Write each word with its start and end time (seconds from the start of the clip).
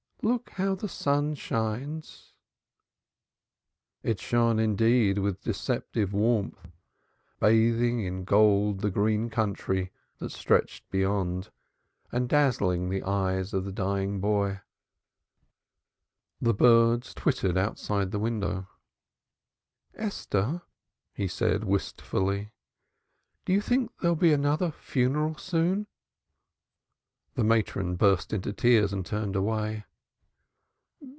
Look 0.23 0.51
how 0.51 0.75
the 0.75 0.87
sun 0.87 1.33
shines." 1.33 2.33
It 4.03 4.19
shone, 4.19 4.59
indeed, 4.59 5.17
with 5.17 5.41
deceptive 5.41 6.13
warmth, 6.13 6.67
bathing 7.39 8.01
in 8.01 8.23
gold 8.23 8.81
the 8.81 8.91
green 8.91 9.31
country 9.31 9.91
that 10.19 10.29
stretched 10.31 10.87
beyond, 10.91 11.49
and 12.11 12.29
dazzling 12.29 12.87
the 12.91 13.01
eyes 13.01 13.51
of 13.51 13.65
the 13.65 13.71
dying 13.71 14.19
boy. 14.21 14.59
The 16.39 16.53
birds 16.53 17.15
twittered 17.15 17.57
outside 17.57 18.11
the 18.11 18.19
window. 18.19 18.67
"Esther!" 19.95 20.61
he 21.15 21.27
said, 21.27 21.63
wistfully, 21.63 22.51
"do 23.43 23.51
you 23.53 23.59
think 23.59 23.91
there'll 23.97 24.15
be 24.15 24.33
another 24.33 24.69
funeral 24.69 25.35
soon?". 25.39 25.87
The 27.33 27.43
matron 27.43 27.95
burst 27.95 28.31
into 28.31 28.53
tears 28.53 28.93
and 28.93 29.03
turned 29.03 29.35
away. 29.35 29.83